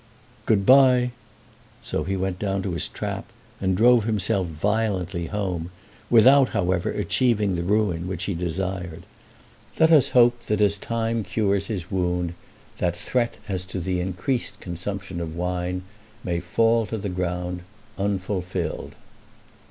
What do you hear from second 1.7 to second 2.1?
So